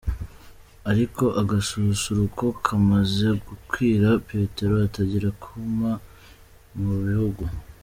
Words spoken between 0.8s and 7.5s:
Ariko agasusuruko kamaze gukwira, Petero atangira kwuma mu mihogo.